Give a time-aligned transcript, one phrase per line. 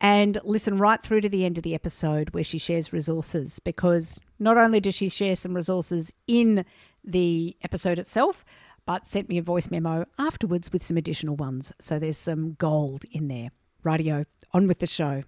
[0.00, 4.18] and listen right through to the end of the episode where she shares resources because
[4.38, 6.64] not only does she share some resources in
[7.04, 8.44] the episode itself,
[8.86, 11.72] but sent me a voice memo afterwards with some additional ones.
[11.80, 13.50] So there's some gold in there.
[13.82, 15.24] Radio, on with the show.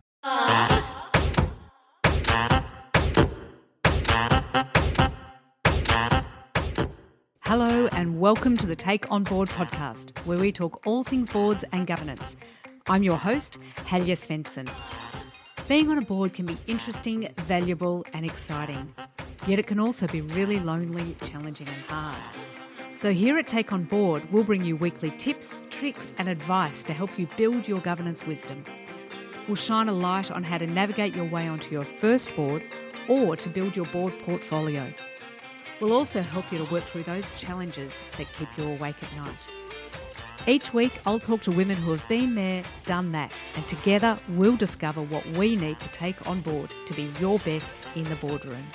[7.41, 11.65] Hello, and welcome to the Take On Board podcast, where we talk all things boards
[11.73, 12.37] and governance.
[12.89, 14.69] I'm your host, Helga Svendsen.
[15.69, 18.93] Being on a board can be interesting, valuable, and exciting.
[19.47, 22.17] Yet it can also be really lonely, challenging, and hard.
[22.95, 26.93] So, here at Take On Board, we'll bring you weekly tips, tricks, and advice to
[26.93, 28.65] help you build your governance wisdom.
[29.47, 32.63] We'll shine a light on how to navigate your way onto your first board
[33.09, 34.93] or to build your board portfolio.
[35.81, 39.60] We'll also help you to work through those challenges that keep you awake at night.
[40.47, 44.57] Each week, I'll talk to women who have been there, done that, and together we'll
[44.57, 48.67] discover what we need to take on board to be your best in the boardroom.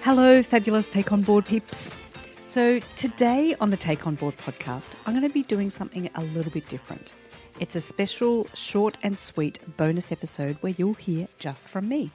[0.00, 1.94] Hello, fabulous Take On Board peeps.
[2.42, 6.22] So, today on the Take On Board podcast, I'm going to be doing something a
[6.22, 7.12] little bit different.
[7.60, 12.12] It's a special, short and sweet bonus episode where you'll hear just from me.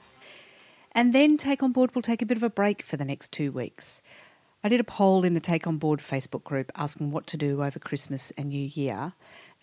[0.91, 3.31] And then Take On Board will take a bit of a break for the next
[3.31, 4.01] two weeks.
[4.61, 7.63] I did a poll in the Take On Board Facebook group asking what to do
[7.63, 9.13] over Christmas and New Year,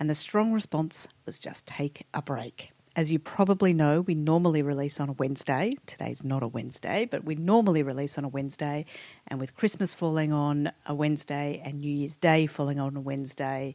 [0.01, 2.71] and the strong response was just take a break.
[2.97, 5.77] As you probably know, we normally release on a Wednesday.
[5.85, 8.87] Today's not a Wednesday, but we normally release on a Wednesday.
[9.29, 13.75] And with Christmas falling on a Wednesday and New Year's Day falling on a Wednesday,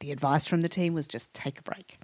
[0.00, 2.00] the advice from the team was just take a break.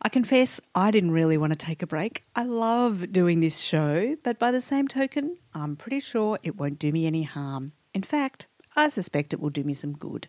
[0.00, 2.22] I confess I didn't really want to take a break.
[2.36, 6.78] I love doing this show, but by the same token, I'm pretty sure it won't
[6.78, 7.72] do me any harm.
[7.92, 10.28] In fact, I suspect it will do me some good.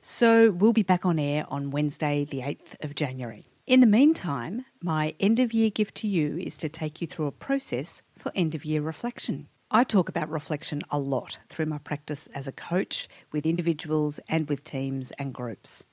[0.00, 3.48] So we'll be back on air on Wednesday, the 8th of January.
[3.66, 7.26] In the meantime, my end of year gift to you is to take you through
[7.26, 9.48] a process for end of year reflection.
[9.70, 14.48] I talk about reflection a lot through my practice as a coach with individuals and
[14.48, 15.84] with teams and groups.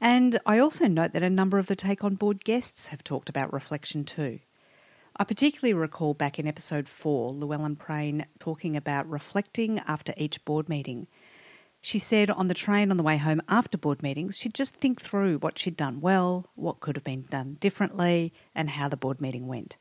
[0.00, 3.28] And I also note that a number of the Take On Board guests have talked
[3.28, 4.40] about reflection too.
[5.16, 10.68] I particularly recall back in episode 4, Llewellyn Prain talking about reflecting after each board
[10.68, 11.06] meeting.
[11.80, 15.00] She said on the train on the way home after board meetings, she'd just think
[15.00, 19.20] through what she'd done well, what could have been done differently, and how the board
[19.20, 19.76] meeting went.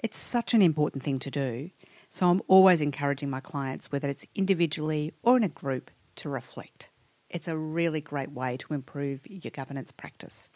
[0.00, 1.70] It's such an important thing to do,
[2.10, 6.90] so I'm always encouraging my clients, whether it's individually or in a group, to reflect.
[7.30, 10.50] It's a really great way to improve your governance practice.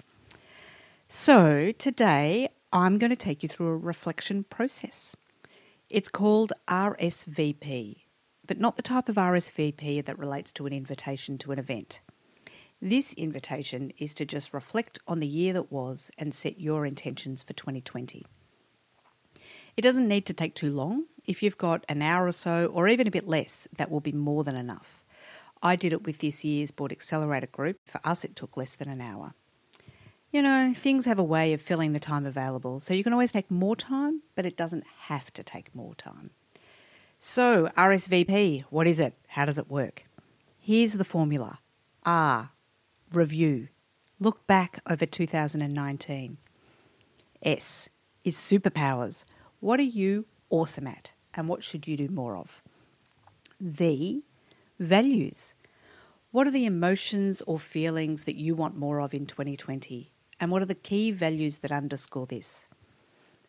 [1.09, 5.15] So, today I'm going to take you through a reflection process.
[5.89, 7.99] It's called RSVP,
[8.47, 12.01] but not the type of RSVP that relates to an invitation to an event.
[12.83, 17.43] This invitation is to just reflect on the year that was and set your intentions
[17.43, 18.27] for 2020.
[19.77, 21.05] It doesn't need to take too long.
[21.25, 24.13] If you've got an hour or so, or even a bit less, that will be
[24.13, 25.04] more than enough.
[25.65, 27.79] I did it with this year's Board Accelerator group.
[27.87, 29.33] For us, it took less than an hour.
[30.31, 33.33] You know, things have a way of filling the time available, so you can always
[33.33, 36.31] take more time, but it doesn't have to take more time.
[37.19, 39.15] So, RSVP, what is it?
[39.29, 40.05] How does it work?
[40.61, 41.61] Here's the formula
[42.05, 42.51] R,
[43.11, 43.69] review.
[44.21, 46.37] Look back over 2019.
[47.43, 47.89] S
[48.23, 49.25] is superpowers.
[49.61, 52.61] What are you awesome at, and what should you do more of?
[53.61, 54.25] V
[54.81, 55.55] Values.
[56.33, 60.11] What are the emotions or feelings that you want more of in 2020?
[60.41, 62.67] And what are the key values that underscore this?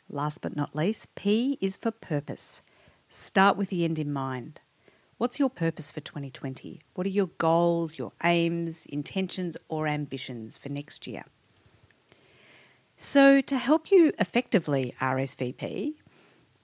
[0.07, 2.61] Last but not least, P is for purpose.
[3.09, 4.59] Start with the end in mind.
[5.17, 6.81] What's your purpose for 2020?
[6.93, 11.23] What are your goals, your aims, intentions, or ambitions for next year?
[12.97, 15.95] So, to help you effectively RSVP,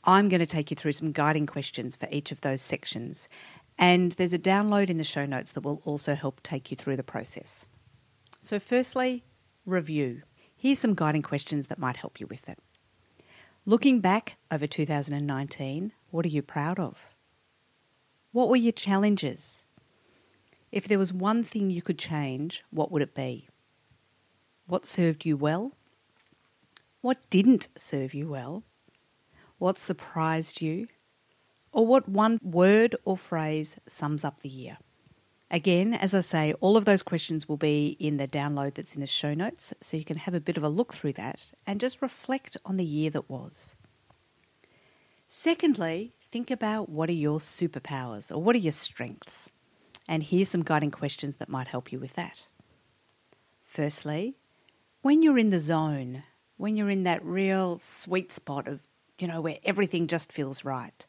[0.04, 3.28] I'm going to take you through some guiding questions for each of those sections
[3.82, 6.96] and there's a download in the show notes that will also help take you through
[6.96, 7.66] the process.
[8.40, 9.24] So, firstly,
[9.66, 10.22] review.
[10.56, 12.60] Here's some guiding questions that might help you with it.
[13.66, 17.08] Looking back over 2019, what are you proud of?
[18.32, 19.64] What were your challenges?
[20.72, 23.50] If there was one thing you could change, what would it be?
[24.68, 25.74] What served you well
[27.02, 28.64] What didn't serve you well?
[29.58, 30.88] What surprised you?
[31.72, 34.78] Or what one word or phrase sums up the year?
[35.50, 39.02] Again, as I say, all of those questions will be in the download that's in
[39.02, 41.80] the show notes, so you can have a bit of a look through that and
[41.80, 43.76] just reflect on the year that was.
[45.28, 49.50] Secondly, think about what are your superpowers or what are your strengths?
[50.08, 52.48] And here's some guiding questions that might help you with that.
[53.64, 54.36] Firstly,
[55.02, 56.24] when you're in the zone,
[56.58, 58.84] when you're in that real sweet spot of,
[59.20, 61.06] you know, where everything just feels right,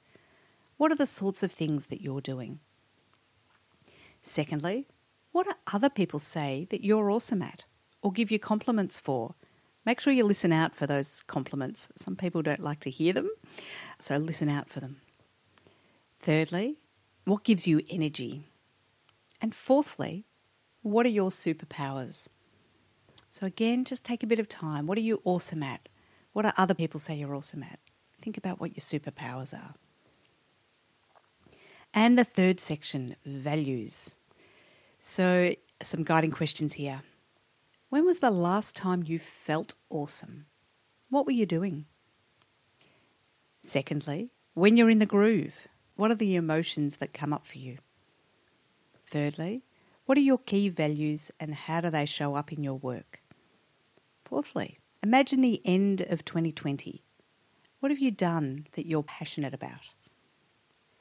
[0.82, 2.58] what are the sorts of things that you're doing?
[4.20, 4.88] Secondly,
[5.30, 7.62] what do other people say that you're awesome at
[8.02, 9.36] or give you compliments for?
[9.86, 11.86] Make sure you listen out for those compliments.
[11.94, 13.30] Some people don't like to hear them,
[14.00, 14.96] so listen out for them.
[16.18, 16.78] Thirdly,
[17.26, 18.42] what gives you energy?
[19.40, 20.24] And fourthly,
[20.82, 22.26] what are your superpowers?
[23.30, 24.88] So, again, just take a bit of time.
[24.88, 25.88] What are you awesome at?
[26.32, 27.78] What do other people say you're awesome at?
[28.20, 29.74] Think about what your superpowers are.
[31.94, 34.14] And the third section, values.
[34.98, 37.02] So, some guiding questions here.
[37.90, 40.46] When was the last time you felt awesome?
[41.10, 41.84] What were you doing?
[43.60, 47.78] Secondly, when you're in the groove, what are the emotions that come up for you?
[49.06, 49.62] Thirdly,
[50.06, 53.20] what are your key values and how do they show up in your work?
[54.24, 57.02] Fourthly, imagine the end of 2020.
[57.80, 59.90] What have you done that you're passionate about?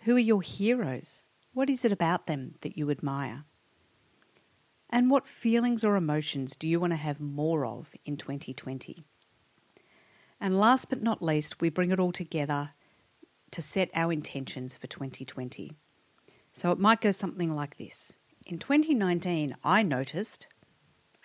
[0.02, 1.26] Who are your heroes?
[1.54, 3.46] What is it about them that you admire?
[4.90, 9.04] And what feelings or emotions do you want to have more of in 2020?
[10.40, 12.72] And last but not least, we bring it all together
[13.52, 15.74] to set our intentions for 2020.
[16.52, 20.48] So it might go something like this In 2019, I noticed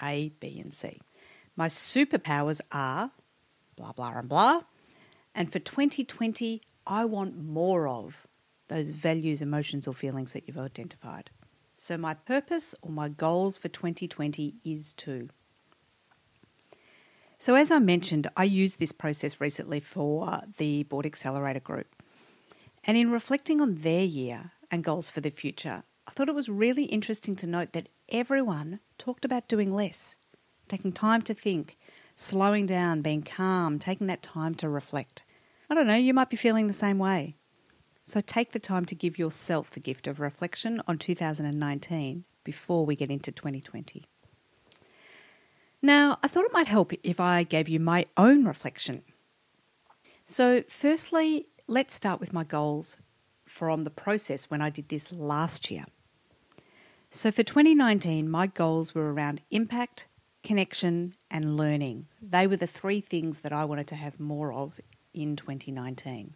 [0.03, 1.01] A, B, and C.
[1.57, 3.13] My superpowers are
[3.75, 4.65] blah, blah, and blah.
[5.35, 8.27] And for 2020, I want more of
[8.69, 11.31] those values, emotions, or feelings that you've identified.
[11.75, 15.29] So, my purpose or my goals for 2020 is to.
[17.39, 21.89] So, as I mentioned, I used this process recently for the Board Accelerator group.
[22.85, 26.49] And in reflecting on their year and goals for the future, I thought it was
[26.49, 30.17] really interesting to note that everyone talked about doing less,
[30.69, 31.77] taking time to think,
[32.15, 35.25] slowing down, being calm, taking that time to reflect.
[35.69, 37.37] I don't know, you might be feeling the same way.
[38.07, 42.95] So take the time to give yourself the gift of reflection on 2019 before we
[42.95, 44.05] get into 2020.
[45.83, 49.03] Now, I thought it might help if I gave you my own reflection.
[50.25, 52.97] So, firstly, let's start with my goals
[53.45, 55.87] from the process when I did this last year.
[57.11, 60.07] So, for 2019, my goals were around impact,
[60.45, 62.07] connection, and learning.
[62.23, 64.81] They were the three things that I wanted to have more of
[65.13, 66.35] in 2019.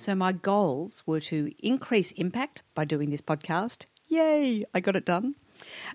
[0.00, 3.84] So, my goals were to increase impact by doing this podcast.
[4.08, 5.34] Yay, I got it done.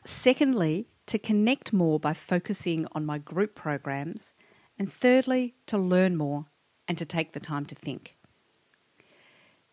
[0.04, 4.32] Secondly, to connect more by focusing on my group programs.
[4.78, 6.46] And thirdly, to learn more
[6.88, 8.16] and to take the time to think.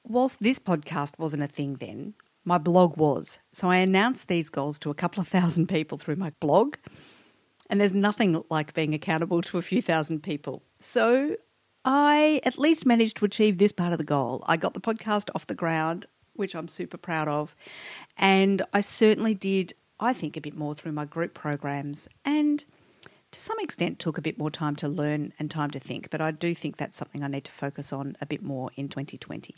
[0.02, 3.38] Whilst this podcast wasn't a thing then, my blog was.
[3.52, 6.76] So I announced these goals to a couple of thousand people through my blog.
[7.68, 10.62] And there's nothing like being accountable to a few thousand people.
[10.78, 11.36] So
[11.84, 14.44] I at least managed to achieve this part of the goal.
[14.46, 17.56] I got the podcast off the ground, which I'm super proud of.
[18.16, 22.64] And I certainly did, I think, a bit more through my group programs and
[23.32, 26.10] to some extent took a bit more time to learn and time to think.
[26.10, 28.88] But I do think that's something I need to focus on a bit more in
[28.88, 29.54] 2020.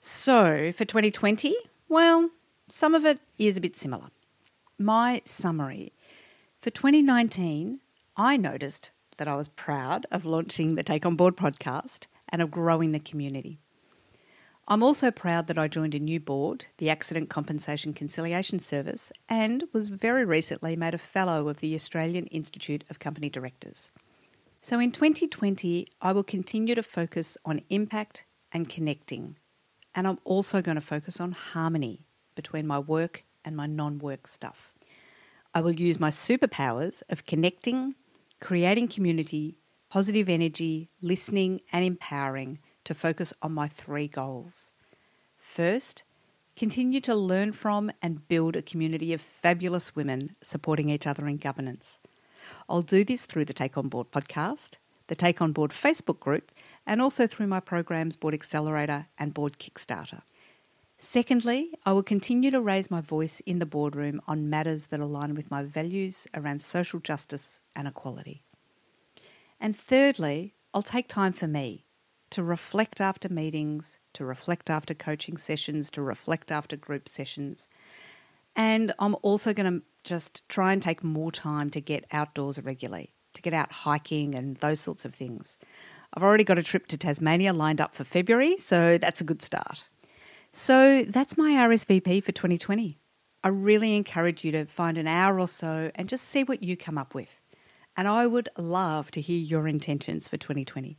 [0.00, 1.54] So for 2020,
[1.88, 2.30] well,
[2.68, 4.08] some of it is a bit similar.
[4.78, 5.92] My summary
[6.60, 7.80] for 2019,
[8.16, 12.50] I noticed that I was proud of launching the Take On Board podcast and of
[12.50, 13.58] growing the community.
[14.66, 19.64] I'm also proud that I joined a new board, the Accident Compensation Conciliation Service, and
[19.74, 23.90] was very recently made a Fellow of the Australian Institute of Company Directors.
[24.62, 29.36] So in 2020, I will continue to focus on impact and connecting,
[29.94, 34.26] and I'm also going to focus on harmony between my work and my non work
[34.26, 34.72] stuff.
[35.54, 37.94] I will use my superpowers of connecting,
[38.44, 39.56] creating community,
[39.88, 44.74] positive energy, listening, and empowering to focus on my three goals.
[45.38, 46.04] First,
[46.54, 51.38] continue to learn from and build a community of fabulous women supporting each other in
[51.38, 52.00] governance.
[52.68, 56.52] I'll do this through the Take On Board podcast, the Take On Board Facebook group,
[56.86, 60.20] and also through my programs Board Accelerator and Board Kickstarter.
[61.04, 65.34] Secondly, I will continue to raise my voice in the boardroom on matters that align
[65.34, 68.42] with my values around social justice and equality.
[69.60, 71.84] And thirdly, I'll take time for me
[72.30, 77.68] to reflect after meetings, to reflect after coaching sessions, to reflect after group sessions.
[78.56, 83.12] And I'm also going to just try and take more time to get outdoors regularly,
[83.34, 85.58] to get out hiking and those sorts of things.
[86.14, 89.42] I've already got a trip to Tasmania lined up for February, so that's a good
[89.42, 89.90] start.
[90.56, 92.96] So that's my RSVP for 2020.
[93.42, 96.76] I really encourage you to find an hour or so and just see what you
[96.76, 97.40] come up with.
[97.96, 100.96] And I would love to hear your intentions for 2020.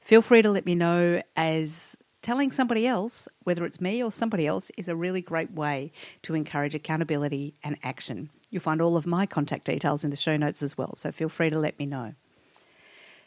[0.00, 4.46] Feel free to let me know as telling somebody else, whether it's me or somebody
[4.46, 5.92] else, is a really great way
[6.22, 8.30] to encourage accountability and action.
[8.48, 11.28] You'll find all of my contact details in the show notes as well, so feel
[11.28, 12.14] free to let me know.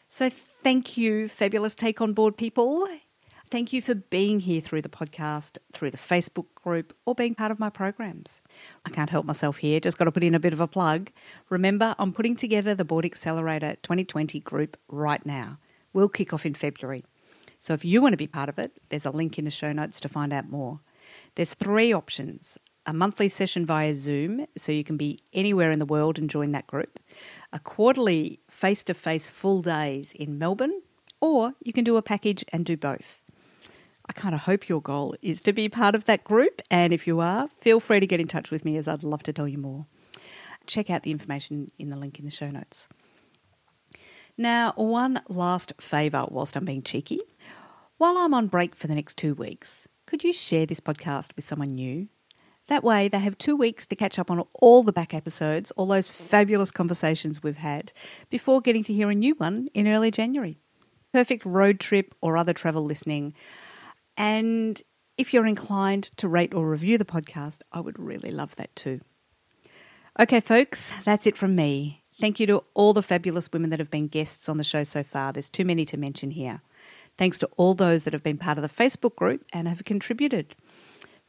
[0.08, 2.88] So, thank you, fabulous Take On Board people.
[3.50, 7.50] Thank you for being here through the podcast, through the Facebook group, or being part
[7.50, 8.42] of my programs.
[8.84, 11.10] I can't help myself here, just got to put in a bit of a plug.
[11.48, 15.56] Remember, I'm putting together the Board Accelerator 2020 group right now.
[15.94, 17.06] We'll kick off in February.
[17.58, 19.72] So if you want to be part of it, there's a link in the show
[19.72, 20.80] notes to find out more.
[21.34, 25.86] There's three options a monthly session via Zoom, so you can be anywhere in the
[25.86, 26.98] world and join that group,
[27.52, 30.80] a quarterly face to face full days in Melbourne,
[31.20, 33.20] or you can do a package and do both.
[34.18, 37.20] Kind of hope your goal is to be part of that group, and if you
[37.20, 39.58] are, feel free to get in touch with me as I'd love to tell you
[39.58, 39.86] more.
[40.66, 42.88] Check out the information in the link in the show notes.
[44.36, 47.20] Now, one last favour whilst I'm being cheeky.
[47.98, 51.44] While I'm on break for the next two weeks, could you share this podcast with
[51.44, 52.08] someone new?
[52.66, 55.86] That way, they have two weeks to catch up on all the back episodes, all
[55.86, 57.92] those fabulous conversations we've had,
[58.30, 60.58] before getting to hear a new one in early January.
[61.12, 63.32] Perfect road trip or other travel listening.
[64.18, 64.82] And
[65.16, 69.00] if you're inclined to rate or review the podcast, I would really love that too.
[70.18, 72.02] Okay, folks, that's it from me.
[72.20, 75.04] Thank you to all the fabulous women that have been guests on the show so
[75.04, 75.32] far.
[75.32, 76.60] There's too many to mention here.
[77.16, 80.56] Thanks to all those that have been part of the Facebook group and have contributed.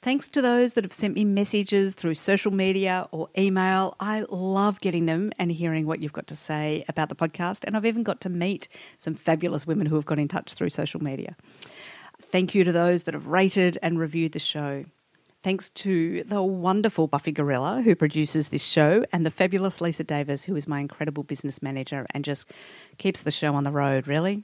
[0.01, 3.95] Thanks to those that have sent me messages through social media or email.
[3.99, 7.65] I love getting them and hearing what you've got to say about the podcast.
[7.65, 8.67] And I've even got to meet
[8.97, 11.35] some fabulous women who have got in touch through social media.
[12.21, 14.85] Thank you to those that have rated and reviewed the show.
[15.41, 20.43] Thanks to the wonderful Buffy Gorilla, who produces this show, and the fabulous Lisa Davis,
[20.43, 22.51] who is my incredible business manager and just
[22.97, 24.43] keeps the show on the road, really.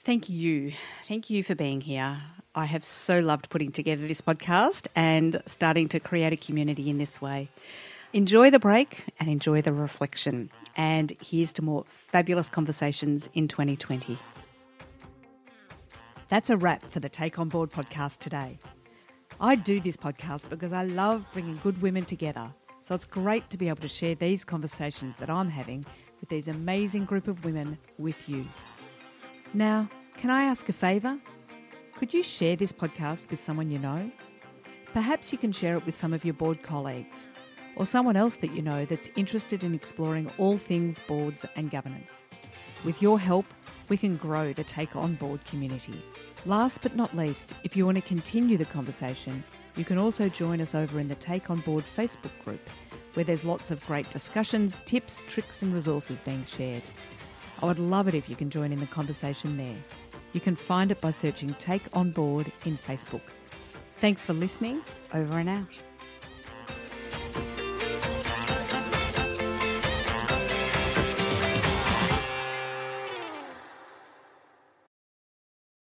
[0.00, 0.72] Thank you.
[1.08, 2.18] Thank you for being here.
[2.54, 6.98] I have so loved putting together this podcast and starting to create a community in
[6.98, 7.48] this way.
[8.12, 10.50] Enjoy the break and enjoy the reflection.
[10.76, 14.18] And here's to more fabulous conversations in 2020.
[16.32, 18.58] That's a wrap for the Take On Board podcast today.
[19.38, 22.50] I do this podcast because I love bringing good women together.
[22.80, 25.84] So it's great to be able to share these conversations that I'm having
[26.20, 28.46] with these amazing group of women with you.
[29.52, 31.18] Now, can I ask a favour?
[31.98, 34.10] Could you share this podcast with someone you know?
[34.94, 37.26] Perhaps you can share it with some of your board colleagues
[37.76, 42.24] or someone else that you know that's interested in exploring all things boards and governance.
[42.86, 43.44] With your help,
[43.92, 46.02] we can grow the Take On Board community.
[46.46, 49.44] Last but not least, if you want to continue the conversation,
[49.76, 52.70] you can also join us over in the Take On Board Facebook group,
[53.12, 56.82] where there's lots of great discussions, tips, tricks, and resources being shared.
[57.62, 59.76] I would love it if you can join in the conversation there.
[60.32, 63.20] You can find it by searching Take On Board in Facebook.
[63.98, 64.80] Thanks for listening.
[65.12, 65.91] Over and out.